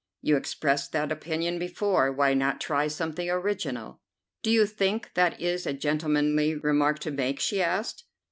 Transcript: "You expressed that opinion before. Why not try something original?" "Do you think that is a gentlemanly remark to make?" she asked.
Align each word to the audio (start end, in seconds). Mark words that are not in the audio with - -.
"You 0.23 0.35
expressed 0.35 0.93
that 0.93 1.11
opinion 1.11 1.59
before. 1.59 2.11
Why 2.11 2.33
not 2.33 2.59
try 2.59 2.87
something 2.87 3.29
original?" 3.29 4.01
"Do 4.41 4.49
you 4.49 4.65
think 4.65 5.13
that 5.13 5.39
is 5.39 5.67
a 5.67 5.73
gentlemanly 5.73 6.55
remark 6.55 6.97
to 7.01 7.11
make?" 7.11 7.39
she 7.39 7.61
asked. 7.61 8.05